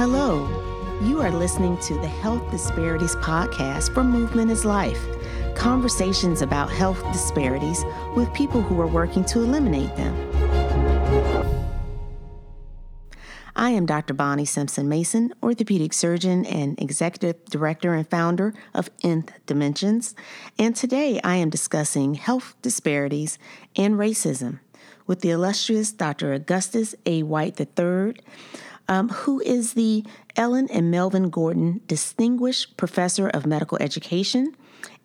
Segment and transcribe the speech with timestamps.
[0.00, 0.48] Hello,
[1.02, 4.98] you are listening to the Health Disparities Podcast for Movement is Life.
[5.54, 7.84] Conversations about health disparities
[8.16, 10.16] with people who are working to eliminate them.
[13.54, 14.14] I am Dr.
[14.14, 20.14] Bonnie Simpson Mason, orthopedic surgeon and executive director and founder of Nth Dimensions.
[20.58, 23.38] And today I am discussing health disparities
[23.76, 24.60] and racism
[25.06, 26.32] with the illustrious Dr.
[26.32, 27.22] Augustus A.
[27.22, 28.14] White III
[28.90, 30.04] um, who is the
[30.36, 34.56] Ellen and Melvin Gordon Distinguished Professor of Medical Education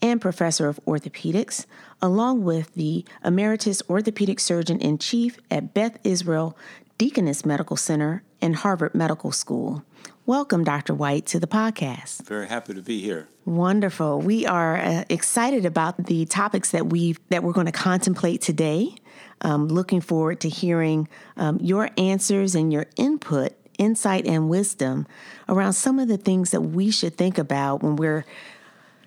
[0.02, 1.68] and Professor of Orthopedics,
[2.02, 6.58] along with the Emeritus Orthopedic Surgeon in Chief at Beth Israel
[6.98, 9.86] Deaconess Medical Center and Harvard Medical School.
[10.26, 10.96] Welcome, Dr.
[10.96, 12.26] White, to the podcast.
[12.26, 13.28] Very happy to be here.
[13.46, 14.20] Wonderful.
[14.20, 18.96] We are uh, excited about the topics that we that we're going to contemplate today.
[19.42, 21.08] Um, looking forward to hearing
[21.38, 25.08] um, your answers and your input insight and wisdom
[25.48, 28.26] around some of the things that we should think about when we're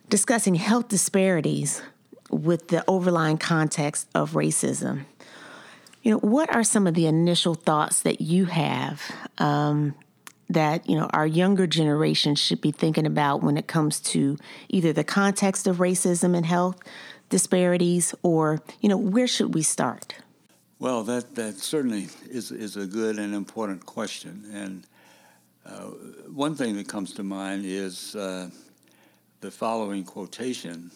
[0.09, 1.83] discussing health disparities
[2.31, 5.05] with the overlying context of racism.
[6.03, 9.03] You know, what are some of the initial thoughts that you have
[9.39, 9.95] um,
[10.51, 14.93] that you know our younger generation should be thinking about when it comes to either
[14.93, 16.79] the context of racism and health
[17.29, 20.15] disparities, or you know, where should we start?
[20.81, 24.45] Well, that, that certainly is, is a good and important question.
[24.53, 24.87] And
[25.67, 25.91] uh,
[26.33, 28.51] one thing that comes to mind is uh,
[29.41, 30.93] the following quotation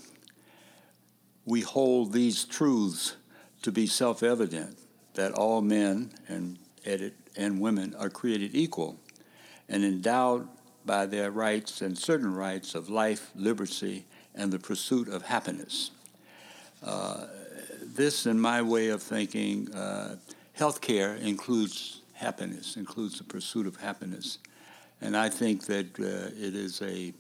[1.45, 3.17] We hold these truths
[3.63, 4.79] to be self evident
[5.15, 9.01] that all men and, edit, and women are created equal
[9.69, 10.47] and endowed
[10.87, 15.91] by their rights and certain rights of life, liberty, and the pursuit of happiness.
[16.85, 17.27] Uh,
[17.95, 20.17] this, in my way of thinking, uh,
[20.59, 24.39] healthcare includes happiness, includes the pursuit of happiness.
[25.01, 27.13] And I think that uh, it is a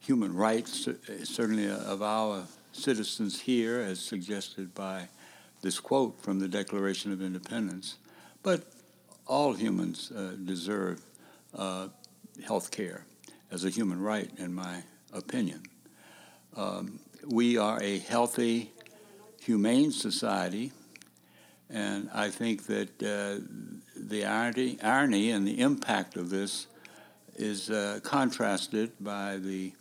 [0.00, 5.08] human right, certainly of our citizens here, as suggested by
[5.62, 7.96] this quote from the Declaration of Independence.
[8.42, 8.64] But
[9.26, 11.00] all humans uh, deserve
[11.54, 11.88] uh,
[12.44, 13.04] health care
[13.50, 14.82] as a human right, in my
[15.12, 15.62] opinion.
[16.56, 18.72] Um, we are a healthy
[19.40, 20.72] humane society,
[21.68, 23.44] and I think that uh,
[23.96, 26.66] the irony, irony and the impact of this
[27.36, 29.72] is uh, contrasted by the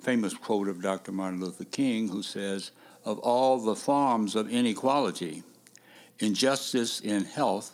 [0.00, 1.12] famous quote of Dr.
[1.12, 2.72] Martin Luther King, who says,
[3.04, 5.42] Of all the forms of inequality,
[6.18, 7.70] injustice in health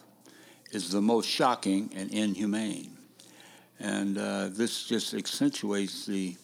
[0.70, 2.97] is the most shocking and inhumane.
[3.81, 6.37] And uh, this just accentuates the,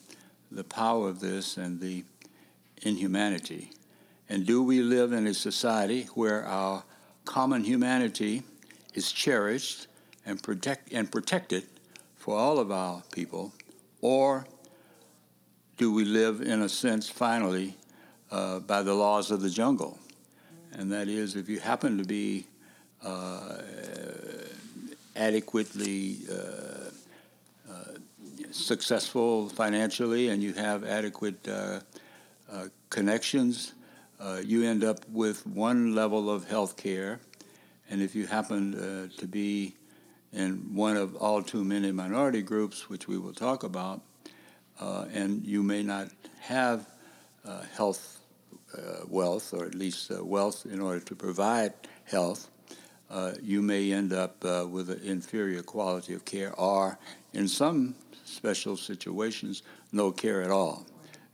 [0.51, 2.03] the power of this and the
[2.81, 3.71] inhumanity.
[4.29, 6.83] And do we live in a society where our
[7.25, 8.43] common humanity
[8.93, 9.87] is cherished
[10.25, 11.63] and, protect, and protected
[12.15, 13.53] for all of our people?
[14.01, 14.47] Or
[15.77, 17.75] do we live, in a sense, finally,
[18.31, 19.99] uh, by the laws of the jungle?
[20.71, 22.45] And that is, if you happen to be
[23.03, 23.57] uh,
[25.15, 26.89] adequately uh,
[27.71, 27.73] uh
[28.51, 31.79] successful financially and you have adequate uh,
[32.51, 33.73] uh, connections,
[34.19, 37.19] uh, you end up with one level of health care,
[37.89, 39.75] and if you happen uh, to be
[40.33, 44.01] in one of all too many minority groups, which we will talk about,
[44.79, 46.09] uh, and you may not
[46.39, 46.87] have
[47.45, 48.19] uh, health
[48.77, 51.73] uh, wealth, or at least uh, wealth in order to provide
[52.05, 52.49] health,
[53.41, 56.97] you may end up with an inferior quality of care, or
[57.33, 57.95] in some
[58.25, 60.85] special situations, no care at all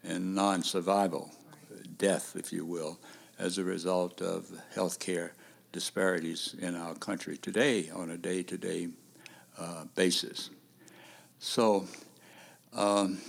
[0.04, 1.32] and non survival
[2.02, 3.00] death, if you will,
[3.38, 5.32] as a result of healthcare
[5.72, 8.90] disparities in our country today on a day to day
[9.96, 10.50] basis.
[11.40, 11.86] So,
[12.74, 13.20] um,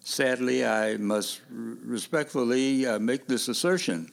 [0.00, 4.10] sadly, I must respectfully uh, make this assertion,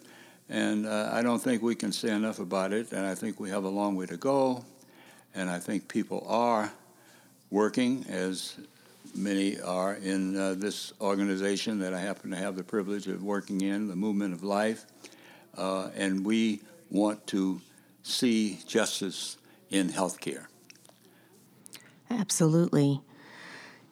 [0.50, 3.50] and uh, I don't think we can say enough about it, and I think we
[3.50, 4.66] have a long way to go,
[5.34, 6.72] and I think people are
[7.50, 8.58] working as
[9.16, 13.62] many are in uh, this organization that I happen to have the privilege of working
[13.62, 14.86] in, the Movement of Life.
[15.58, 17.62] Uh, and we want to
[18.04, 19.38] see justice
[19.70, 20.46] in healthcare.
[22.10, 23.02] Absolutely.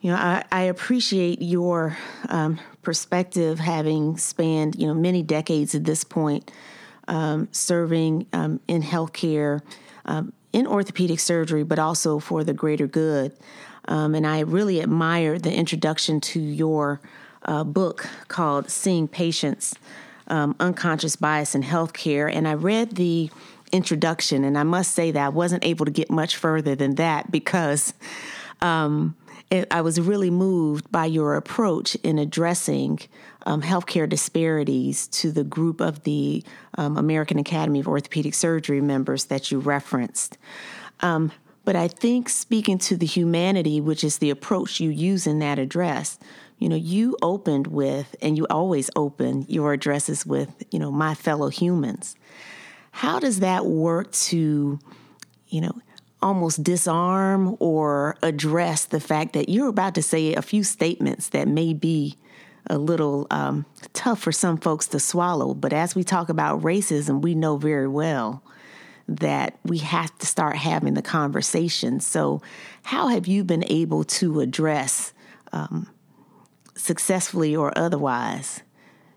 [0.02, 1.98] You know, I, I appreciate your
[2.30, 6.52] um, perspective, having spanned you know many decades at this point,
[7.08, 9.62] um, serving um, in healthcare,
[10.06, 13.34] um, in orthopedic surgery, but also for the greater good.
[13.88, 17.00] Um, and I really admire the introduction to your
[17.44, 19.76] uh, book called Seeing Patients
[20.28, 22.34] um, Unconscious Bias in Healthcare.
[22.34, 23.30] And I read the
[23.72, 24.44] introduction.
[24.44, 27.94] And I must say that I wasn't able to get much further than that because
[28.62, 29.16] um,
[29.50, 33.00] it, I was really moved by your approach in addressing
[33.46, 36.44] um, healthcare disparities to the group of the
[36.78, 40.38] um, American Academy of Orthopedic Surgery members that you referenced.
[41.00, 41.32] Um,
[41.68, 45.60] but I think speaking to the humanity, which is the approach you use in that
[45.60, 46.18] address,
[46.60, 51.14] you know, you opened with, and you always open your addresses with, you know, my
[51.14, 52.16] fellow humans.
[52.92, 54.80] How does that work to,
[55.50, 55.74] you know,
[56.22, 61.50] almost disarm or address the fact that you're about to say a few statements that
[61.50, 62.16] may be
[62.68, 65.54] a little um, tough for some folks to swallow.
[65.54, 68.42] But as we talk about racism, we know very well
[69.08, 72.00] that we have to start having the conversation.
[72.00, 72.42] So,
[72.84, 75.14] how have you been able to address
[75.52, 75.88] um,
[76.76, 78.62] successfully or otherwise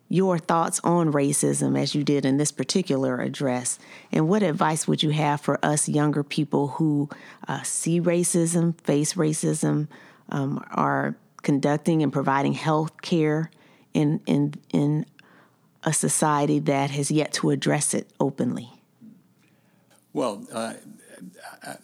[0.08, 3.78] your thoughts on racism as you did in this particular address?
[4.12, 7.08] And what advice would you have for us younger people who
[7.48, 9.88] uh, see racism, face racism,
[10.28, 13.50] um, are conducting and providing health care
[13.92, 15.06] in, in, in
[15.82, 18.79] a society that has yet to address it openly?
[20.12, 20.74] Well, uh,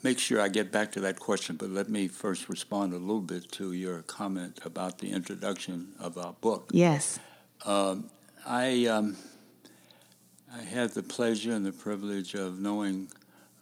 [0.02, 3.20] make sure I get back to that question, but let me first respond a little
[3.20, 6.70] bit to your comment about the introduction of our book.
[6.72, 7.20] Yes.
[7.64, 8.10] Um,
[8.44, 9.16] I um,
[10.52, 13.08] I had the pleasure and the privilege of knowing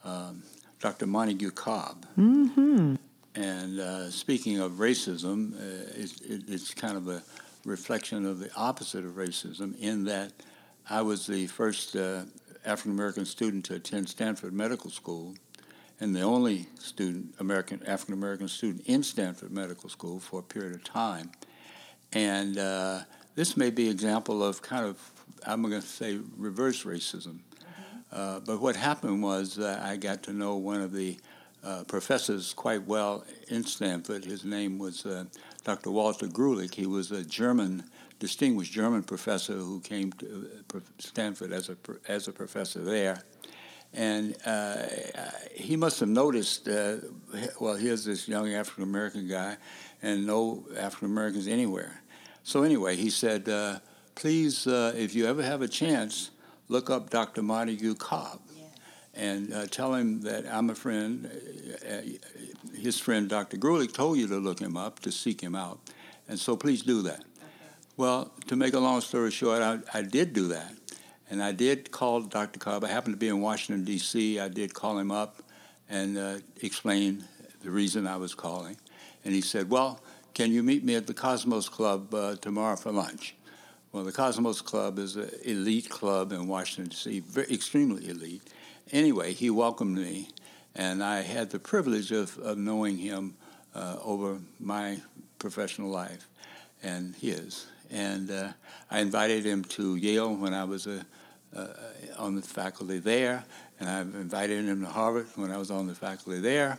[0.04, 0.42] um,
[0.80, 1.06] Dr.
[1.06, 2.06] Montague Cobb.
[2.18, 2.96] Mm-hmm.
[3.34, 7.22] And uh, speaking of racism, uh, it, it, it's kind of a
[7.64, 10.32] reflection of the opposite of racism in that
[10.88, 12.22] I was the first uh,
[12.64, 15.34] African American student to attend Stanford Medical School
[16.00, 20.74] and the only student, American African American student in Stanford Medical School for a period
[20.74, 21.30] of time.
[22.12, 23.00] And uh,
[23.34, 24.98] this may be an example of kind of,
[25.46, 27.38] I'm going to say, reverse racism.
[28.12, 31.16] Uh, but what happened was uh, I got to know one of the
[31.64, 34.24] uh, professors quite well in Stanford.
[34.24, 35.24] His name was uh,
[35.64, 35.90] Dr.
[35.90, 36.74] Walter Greulich.
[36.74, 37.84] He was a German,
[38.24, 41.76] distinguished German professor who came to uh, Stanford as a,
[42.08, 43.22] as a professor there.
[43.92, 44.86] And uh,
[45.54, 46.66] he must have noticed,
[47.60, 49.58] well, here's this young African American guy,
[50.02, 52.00] and no African Americans anywhere.
[52.42, 53.80] So anyway, he said, uh,
[54.14, 56.30] please, uh, if you ever have a chance,
[56.68, 57.42] look up Dr.
[57.42, 58.40] Montague Cobb
[59.16, 61.30] and uh, tell him that I'm a friend.
[61.86, 63.58] Uh, his friend, Dr.
[63.58, 65.78] Greulich, told you to look him up, to seek him out.
[66.28, 67.22] And so please do that.
[67.96, 70.74] Well, to make a long story short, I, I did do that.
[71.30, 72.58] And I did call Dr.
[72.58, 72.82] Cobb.
[72.82, 74.40] I happened to be in Washington, D.C.
[74.40, 75.42] I did call him up
[75.88, 77.24] and uh, explain
[77.62, 78.76] the reason I was calling.
[79.24, 80.00] And he said, Well,
[80.34, 83.36] can you meet me at the Cosmos Club uh, tomorrow for lunch?
[83.92, 88.42] Well, the Cosmos Club is an elite club in Washington, D.C., extremely elite.
[88.90, 90.30] Anyway, he welcomed me,
[90.74, 93.36] and I had the privilege of, of knowing him
[93.72, 95.00] uh, over my
[95.38, 96.28] professional life
[96.82, 97.66] and his.
[97.94, 98.48] And uh,
[98.90, 101.06] I invited him to Yale when I was a,
[101.56, 101.68] uh,
[102.18, 103.44] on the faculty there,
[103.78, 106.78] and I invited him to Harvard when I was on the faculty there,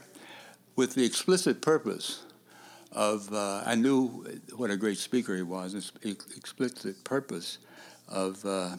[0.76, 2.22] with the explicit purpose
[2.92, 4.24] of, uh, I knew
[4.56, 7.58] what a great speaker he was, his explicit purpose
[8.08, 8.76] of uh,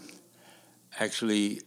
[0.99, 1.61] actually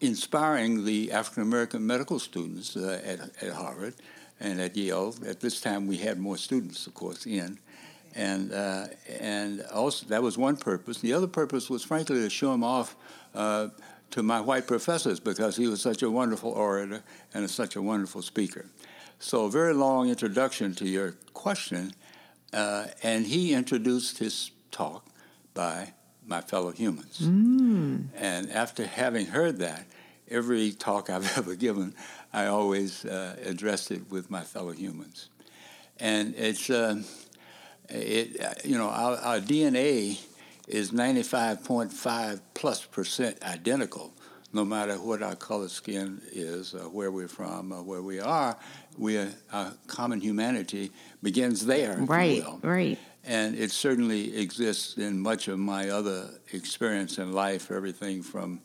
[0.00, 3.94] inspiring the African American medical students uh, at, at Harvard
[4.38, 5.16] and at Yale.
[5.26, 7.58] At this time, we had more students, of course, in.
[8.14, 8.86] And, uh,
[9.20, 10.98] and also, that was one purpose.
[10.98, 12.96] The other purpose was, frankly, to show him off
[13.34, 13.68] uh,
[14.10, 17.02] to my white professors because he was such a wonderful orator
[17.32, 18.66] and such a wonderful speaker.
[19.18, 21.92] So, a very long introduction to your question.
[22.52, 25.06] Uh, and he introduced his talk
[25.54, 25.92] by
[26.26, 27.20] my fellow humans.
[27.20, 28.06] Mm.
[28.16, 29.86] And after having heard that,
[30.28, 31.94] every talk I've ever given,
[32.32, 35.28] I always uh, addressed it with my fellow humans.
[35.98, 37.02] And it's, uh,
[37.90, 40.20] it, you know, our, our DNA
[40.68, 44.12] is 95.5 plus percent identical
[44.52, 48.56] no matter what our color skin is, or where we're from, or where we are,
[48.98, 50.90] we are, our common humanity
[51.22, 51.96] begins there.
[51.98, 52.98] Right, right.
[53.24, 58.60] And it certainly exists in much of my other experience in life, everything from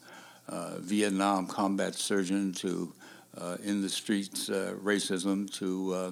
[0.47, 2.93] uh, Vietnam combat surgeon to
[3.37, 6.11] uh, in the streets uh, racism to uh,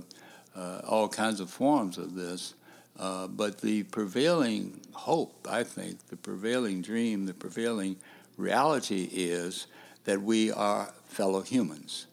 [0.56, 2.54] uh, all kinds of forms of this.
[3.00, 7.98] Uh, but the prevailing hope, I think, the prevailing dream, the prevailing
[8.38, 9.68] reality is
[10.06, 12.08] that we are fellow humans.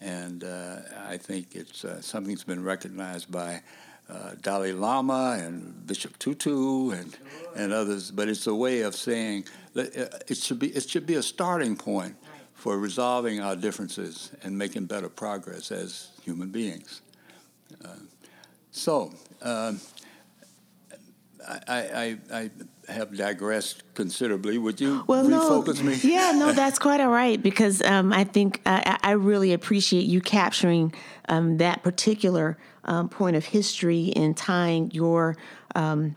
[0.00, 0.76] And uh,
[1.06, 3.62] I think it's uh, something that's been recognized by
[4.10, 7.16] uh, Dalai Lama and Bishop Tutu and,
[7.56, 9.44] and others, but it's a way of saying
[9.76, 9.84] uh,
[10.28, 12.16] it should be, it should be a starting point
[12.54, 17.00] for resolving our differences and making better progress as human beings.
[18.76, 19.80] So, um,
[21.46, 22.50] I, I, I,
[22.88, 24.58] have digressed considerably.
[24.58, 25.96] Would you well, refocus no, me?
[26.02, 30.20] Yeah, no, that's quite all right because um, I think I, I, really appreciate you
[30.20, 30.92] capturing
[31.28, 35.36] um, that particular um, point of history and tying your
[35.74, 36.16] um,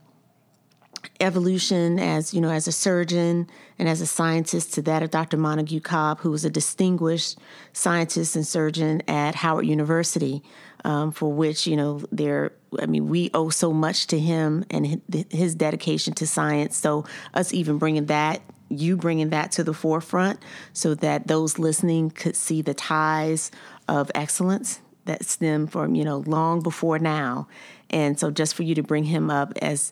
[1.20, 3.48] evolution as you know as a surgeon
[3.80, 5.38] and as a scientist to that of Dr.
[5.38, 7.38] Montague Cobb, who was a distinguished
[7.74, 10.44] scientist and surgeon at Howard University,
[10.84, 12.54] um, for which you know there.
[12.80, 16.78] I mean, we owe so much to him and his dedication to science.
[16.78, 20.40] So us even bringing that, you bringing that to the forefront,
[20.74, 23.52] so that those listening could see the ties
[23.88, 27.48] of excellence that stem from you know long before now.
[27.90, 29.92] And so, just for you to bring him up as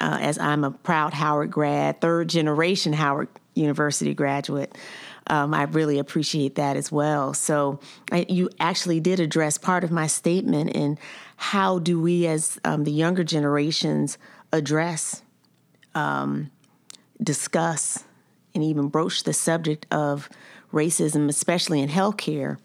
[0.00, 4.76] uh, as I'm a proud Howard grad, third generation Howard University graduate.
[5.28, 7.32] Um, I really appreciate that as well.
[7.34, 7.80] So,
[8.12, 10.98] I, you actually did address part of my statement in
[11.36, 14.18] how do we, as um, the younger generations,
[14.52, 15.22] address,
[15.94, 16.50] um,
[17.22, 18.04] discuss,
[18.54, 20.28] and even broach the subject of
[20.72, 22.58] racism, especially in healthcare,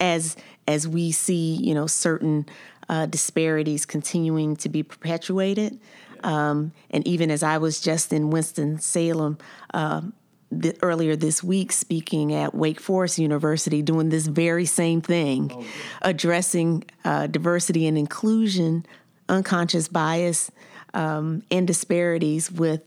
[0.00, 0.36] as
[0.66, 2.46] as we see, you know, certain
[2.88, 5.78] uh, disparities continuing to be perpetuated.
[6.22, 9.38] Um, and even as I was just in Winston-Salem
[9.72, 10.02] uh,
[10.50, 15.64] the, earlier this week speaking at Wake Forest University, doing this very same thing, oh,
[16.02, 18.84] addressing uh, diversity and inclusion,
[19.28, 20.50] unconscious bias,
[20.94, 22.82] um, and disparities with,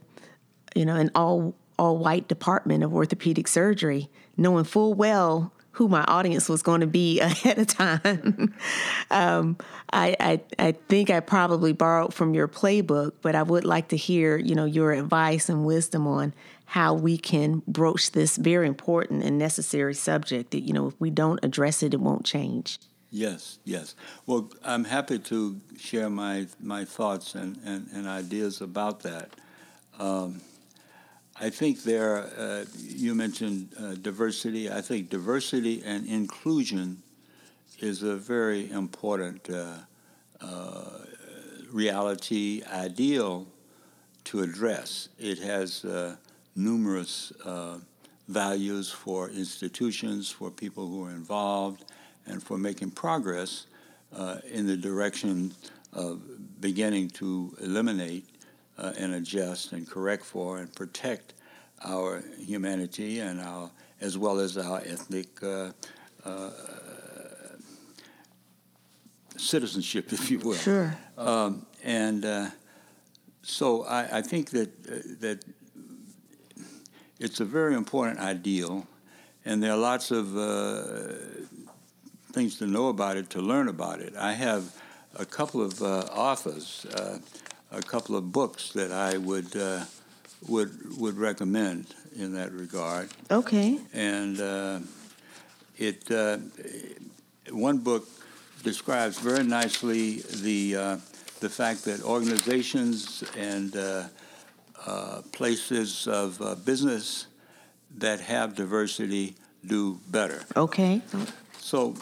[0.74, 6.04] you know, an all all white department of orthopedic surgery, knowing full well who my
[6.04, 8.54] audience was going to be ahead of time.
[9.10, 9.56] um,
[9.92, 13.96] I, I, I think I probably borrowed from your playbook, but I would like to
[13.96, 16.34] hear you know your advice and wisdom on
[16.66, 20.50] how we can broach this very important and necessary subject.
[20.52, 22.78] That you know if we don't address it, it won't change.
[23.10, 23.94] Yes, yes.
[24.26, 29.30] Well, I'm happy to share my my thoughts and, and, and ideas about that.
[30.00, 30.40] Um,
[31.40, 34.70] I think there, uh, you mentioned uh, diversity.
[34.70, 37.02] I think diversity and inclusion
[37.78, 39.78] is a very important uh,
[40.40, 40.98] uh
[41.70, 43.46] reality, ideal
[44.24, 45.08] to address.
[45.18, 46.16] It has uh,
[46.56, 47.78] numerous uh,
[48.28, 51.84] values for institutions, for people who are involved,
[52.26, 53.66] and for making progress
[54.50, 55.52] in the direction
[55.92, 56.20] of
[56.60, 58.24] beginning to eliminate
[58.78, 61.34] uh, and adjust and correct for and protect
[61.84, 63.70] our humanity and our
[64.00, 65.70] as well as our ethnic uh,
[66.24, 66.50] uh,
[69.36, 70.54] citizenship, if you will.
[70.54, 70.96] Sure.
[71.16, 72.50] Um, and uh,
[73.42, 75.44] so I, I, think that uh, that
[77.18, 78.86] it's a very important ideal,
[79.44, 81.14] and there are lots of uh,
[82.32, 84.14] things to know about it, to learn about it.
[84.16, 84.74] I have
[85.16, 86.86] a couple of authors
[87.74, 89.84] a couple of books that I would uh,
[90.48, 93.10] would would recommend in that regard.
[93.30, 93.78] Okay.
[93.92, 94.80] And uh,
[95.76, 96.38] it uh,
[97.50, 98.08] one book
[98.62, 100.96] describes very nicely the uh,
[101.40, 103.76] the fact that organizations and
[104.86, 107.26] uh, uh, places of business
[107.98, 109.34] that have diversity
[109.66, 110.44] do better.
[110.56, 111.00] Okay.
[111.58, 111.94] So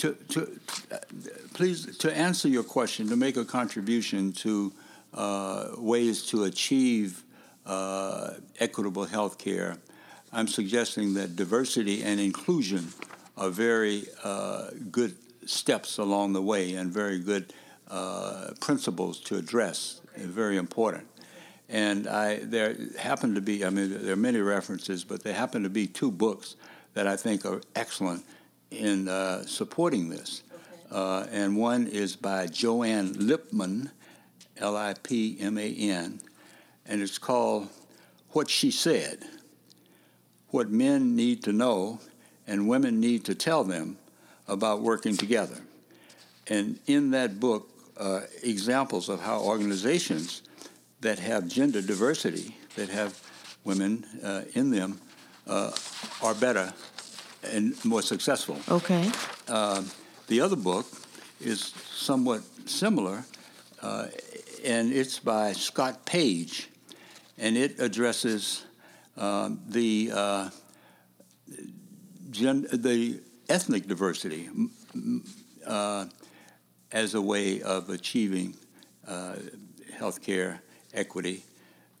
[0.00, 0.60] to, to
[1.52, 4.72] please to answer your question, to make a contribution to
[5.12, 7.22] uh, ways to achieve
[7.66, 9.76] uh, equitable health care,
[10.32, 12.88] I'm suggesting that diversity and inclusion
[13.36, 17.52] are very uh, good steps along the way and very good
[17.90, 21.06] uh, principles to address, very important.
[21.68, 25.62] And I, there happen to be, I mean, there are many references, but there happen
[25.62, 26.56] to be two books
[26.94, 28.24] that I think are excellent
[28.70, 30.42] in uh, supporting this.
[30.90, 33.90] Uh, and one is by Joanne Lipman,
[34.56, 36.20] L I P M A N,
[36.86, 37.68] and it's called
[38.30, 39.24] What She Said
[40.48, 42.00] What Men Need to Know
[42.48, 43.96] and Women Need to Tell Them
[44.48, 45.58] About Working Together.
[46.48, 47.70] And in that book,
[48.00, 50.42] uh, examples of how organizations
[51.00, 53.20] that have gender diversity, that have
[53.64, 55.00] women uh, in them,
[55.46, 55.70] uh,
[56.22, 56.72] are better
[57.42, 58.58] and more successful.
[58.68, 59.10] Okay.
[59.48, 59.82] Uh,
[60.28, 60.86] the other book
[61.40, 63.24] is somewhat similar,
[63.82, 64.06] uh,
[64.64, 66.68] and it's by Scott Page,
[67.38, 68.64] and it addresses
[69.16, 70.50] uh, the uh,
[72.30, 74.48] gen- the ethnic diversity
[75.66, 76.06] uh,
[76.92, 78.54] as a way of achieving
[79.06, 79.36] uh,
[79.98, 80.60] healthcare
[80.94, 81.44] equity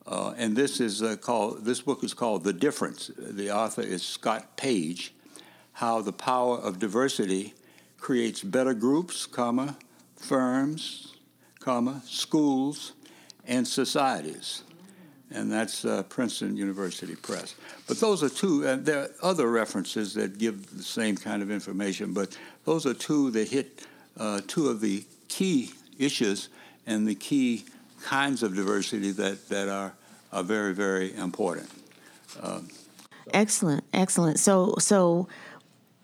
[0.06, 3.10] Uh, and this is uh, called this book is called The Difference.
[3.16, 5.14] The author is Scott Page.
[5.72, 7.54] How the power of diversity
[7.98, 9.76] creates better groups, comma,
[10.16, 11.14] firms,
[11.60, 12.92] comma, schools,
[13.46, 14.64] and societies.
[15.30, 17.54] And that's uh, Princeton University Press.
[17.86, 21.50] But those are two, and there are other references that give the same kind of
[21.50, 23.86] information, but those are two that hit
[24.20, 26.48] uh, two of the key issues
[26.86, 27.64] and the key
[28.04, 29.92] kinds of diversity that, that are,
[30.32, 31.68] are very, very important.
[32.40, 32.68] Um,
[33.32, 34.38] excellent, excellent.
[34.38, 35.26] So, so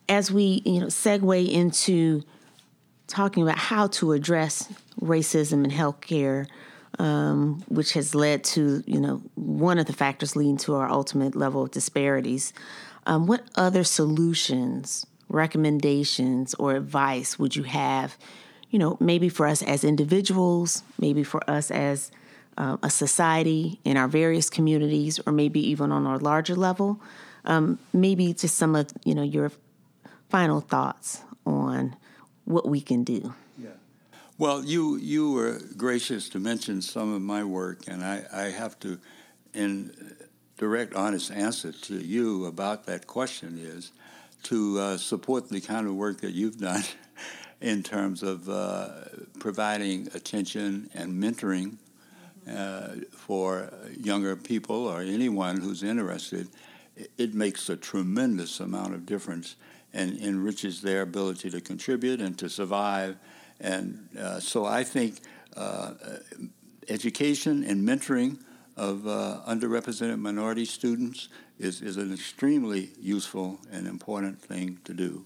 [0.08, 2.23] as we you know segue into
[3.06, 6.46] talking about how to address racism in healthcare,
[6.99, 11.37] um, which has led to you know one of the factors leading to our ultimate
[11.37, 12.52] level of disparities.
[13.08, 18.16] Um, what other solutions, recommendations, or advice would you have
[18.71, 22.11] you know, maybe for us as individuals, maybe for us as
[22.59, 27.00] uh, a society in our various communities, or maybe even on a larger level.
[27.45, 29.52] Um, maybe just some of you know your
[30.28, 31.97] final thoughts on
[32.45, 33.35] what we can do.
[33.59, 33.68] Yeah.
[34.37, 38.78] Well, you you were gracious to mention some of my work, and I, I have
[38.80, 38.99] to,
[39.54, 40.16] in
[40.59, 43.92] direct, honest answer to you about that question is
[44.45, 46.83] to uh, support the kind of work that you've done
[47.61, 48.88] in terms of uh,
[49.38, 51.76] providing attention and mentoring
[52.49, 56.49] uh, for younger people or anyone who's interested.
[57.19, 59.57] It makes a tremendous amount of difference
[59.93, 63.16] and enriches their ability to contribute and to survive.
[63.61, 65.21] And uh, so I think
[65.57, 65.95] uh,
[66.88, 68.38] education and mentoring
[68.76, 75.25] of uh, underrepresented minority students is, is an extremely useful and important thing to do.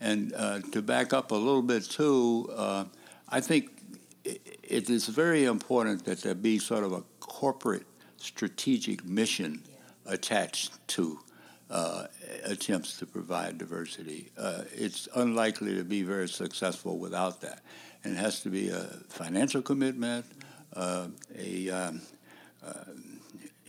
[0.00, 2.84] And uh, to back up a little bit too, uh,
[3.28, 3.70] I think
[4.24, 7.86] it is very important that there be sort of a corporate
[8.16, 9.62] strategic mission
[10.06, 11.18] attached to
[11.70, 12.06] uh,
[12.44, 14.30] attempts to provide diversity.
[14.38, 17.60] Uh, it's unlikely to be very successful without that.
[18.04, 20.24] And it has to be a financial commitment,
[20.74, 22.00] uh, a um,
[22.66, 22.72] uh,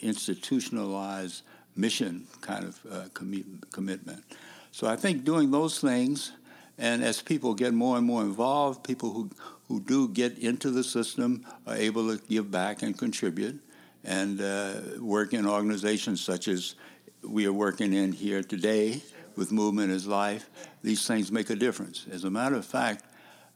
[0.02, 1.44] institutionalized
[1.80, 4.24] mission kind of commi- commitment.
[4.72, 6.32] So I think doing those things,
[6.78, 9.30] and as people get more and more involved, people who,
[9.68, 13.60] who do get into the system are able to give back and contribute
[14.04, 16.76] and uh, work in organizations such as
[17.24, 19.02] we are working in here today
[19.36, 20.50] with Movement is Life.
[20.84, 22.06] These things make a difference.
[22.12, 23.06] As a matter of fact,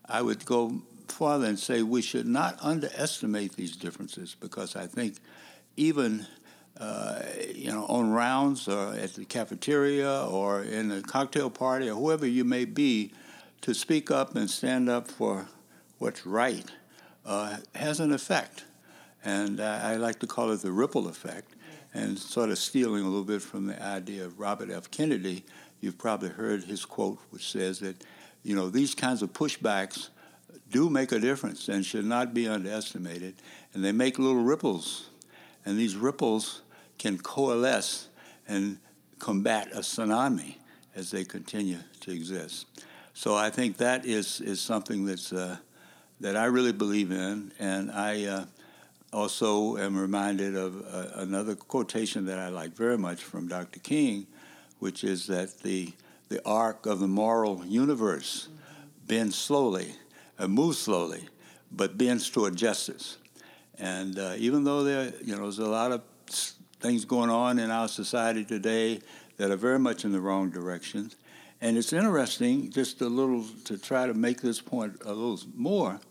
[0.06, 5.16] I would go farther and say we should not underestimate these differences because I think
[5.78, 6.26] even
[6.80, 7.22] uh,
[7.54, 12.26] you know, on rounds or at the cafeteria or in a cocktail party or whoever
[12.26, 13.12] you may be,
[13.62, 15.48] to speak up and stand up for
[15.98, 16.66] what's right
[17.26, 18.66] uh, has an effect.
[19.24, 21.56] And I like to call it the ripple effect.
[21.96, 24.90] And sort of stealing a little bit from the idea of Robert F.
[24.90, 25.46] Kennedy,
[25.80, 28.04] you've probably heard his quote, which says that,
[28.42, 30.10] you know, these kinds of pushbacks
[30.72, 33.36] do make a difference and should not be underestimated.
[33.74, 35.10] And they make little ripples.
[35.66, 36.62] And these ripples
[37.04, 38.08] can coalesce
[38.48, 38.78] and
[39.20, 40.56] combat a tsunami
[40.96, 42.66] as they continue to exist.
[43.13, 45.58] So I think that is, is something that's, uh,
[46.22, 47.52] that I really believe in.
[47.60, 48.46] And I uh,
[49.12, 53.82] also am reminded of uh, another quotation that I like very much from Dr.
[53.82, 54.26] King,
[54.80, 55.92] which is that the,
[56.30, 58.48] the arc of the moral universe
[59.08, 59.94] bends slowly,
[60.39, 61.28] uh, moves slowly,
[61.70, 63.18] but bends toward justice.
[63.78, 66.02] And uh, even though there, you know, there's a lot of
[66.84, 69.00] things going on in our society today
[69.38, 71.10] that are very much in the wrong direction.
[71.62, 76.02] And it's interesting, just a little to try to make this point a little more.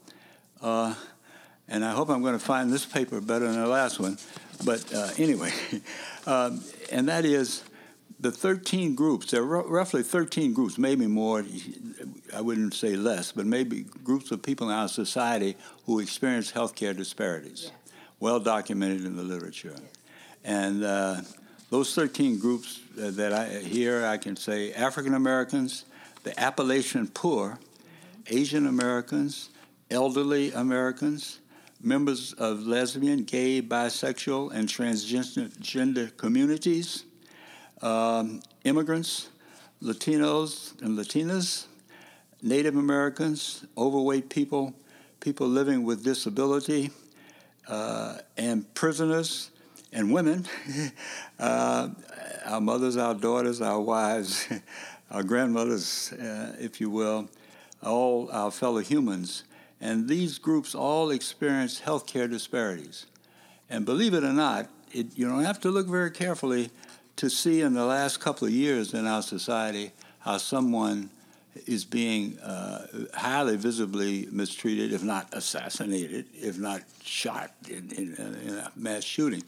[0.62, 0.94] Uh,
[1.68, 4.16] and I hope I'm going to find this paper better than the last one.
[4.64, 5.52] But uh, anyway,
[6.26, 7.62] um, and that is
[8.18, 9.30] the 13 groups.
[9.30, 11.44] There are r- roughly 13 groups, maybe more.
[12.34, 15.54] I wouldn't say less, but maybe groups of people in our society
[15.84, 17.92] who experience healthcare disparities, yes.
[18.20, 19.74] well documented in the literature.
[19.74, 20.01] Yes.
[20.44, 21.20] And uh,
[21.70, 25.84] those 13 groups uh, that I here, I can say African Americans,
[26.24, 27.58] the Appalachian poor,
[28.28, 29.50] Asian Americans,
[29.90, 31.38] elderly Americans,
[31.80, 37.04] members of lesbian, gay, bisexual, and transgender gender communities,
[37.80, 39.28] um, immigrants,
[39.82, 41.66] Latinos and Latinas,
[42.40, 44.74] Native Americans, overweight people,
[45.20, 46.90] people living with disability,
[47.68, 49.50] uh, and prisoners,
[49.92, 50.46] and women,
[51.38, 51.88] uh,
[52.46, 54.48] our mothers, our daughters, our wives,
[55.10, 57.28] our grandmothers, uh, if you will,
[57.82, 59.44] all our fellow humans.
[59.80, 63.06] And these groups all experience healthcare disparities.
[63.68, 66.70] And believe it or not, it, you don't have to look very carefully
[67.16, 71.10] to see in the last couple of years in our society how someone
[71.66, 78.14] is being uh, highly visibly mistreated, if not assassinated, if not shot in, in,
[78.46, 79.42] in a mass shooting.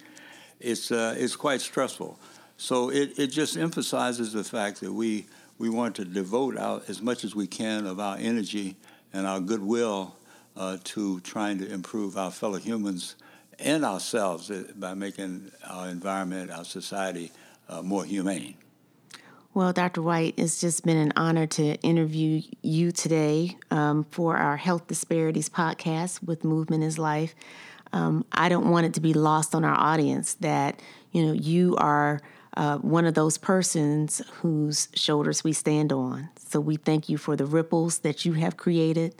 [0.64, 2.18] It's, uh, it's quite stressful.
[2.56, 5.26] So it, it just emphasizes the fact that we,
[5.58, 8.76] we want to devote out as much as we can of our energy
[9.12, 10.16] and our goodwill
[10.56, 13.16] uh, to trying to improve our fellow humans
[13.58, 17.30] and ourselves uh, by making our environment, our society,
[17.68, 18.56] uh, more humane.
[19.54, 20.02] Well, Dr.
[20.02, 25.48] White, it's just been an honor to interview you today um, for our Health Disparities
[25.48, 27.36] podcast with Movement is Life.
[27.92, 31.76] Um, I don't want it to be lost on our audience that you know you
[31.76, 32.20] are
[32.56, 36.30] uh, one of those persons whose shoulders we stand on.
[36.36, 39.14] So we thank you for the ripples that you have created.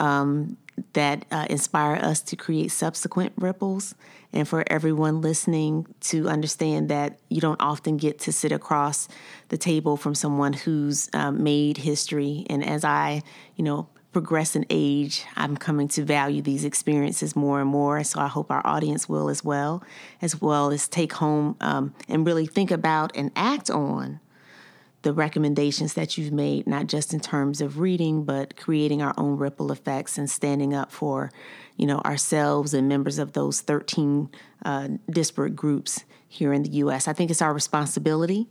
[0.00, 0.56] Um,
[0.92, 3.94] that uh, inspire us to create subsequent ripples,
[4.32, 9.08] and for everyone listening to understand that you don't often get to sit across
[9.48, 12.44] the table from someone who's um, made history.
[12.50, 13.22] And as I,
[13.56, 18.02] you know, progress in age, I'm coming to value these experiences more and more.
[18.02, 19.82] So I hope our audience will as well,
[20.22, 24.20] as well as take home um, and really think about and act on
[25.02, 29.36] the recommendations that you've made, not just in terms of reading, but creating our own
[29.36, 31.30] ripple effects and standing up for,
[31.76, 34.28] you know, ourselves and members of those 13
[34.64, 37.06] uh, disparate groups here in the U.S.
[37.06, 38.48] I think it's our responsibility,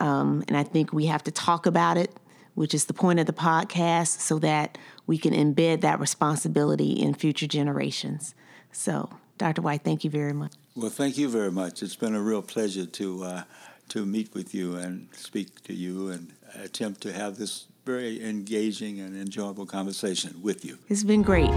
[0.00, 2.16] um, and I think we have to talk about it,
[2.54, 7.12] which is the point of the podcast, so that we can embed that responsibility in
[7.12, 8.34] future generations.
[8.70, 9.60] So, Dr.
[9.60, 10.52] White, thank you very much.
[10.74, 11.82] Well, thank you very much.
[11.82, 13.24] It's been a real pleasure to.
[13.24, 13.42] Uh,
[13.88, 19.00] to meet with you and speak to you and attempt to have this very engaging
[19.00, 20.78] and enjoyable conversation with you.
[20.88, 21.50] It's been great.